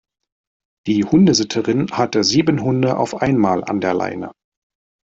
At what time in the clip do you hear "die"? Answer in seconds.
0.87-1.03